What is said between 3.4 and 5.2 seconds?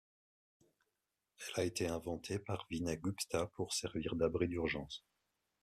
pour servir d'abri d'urgence.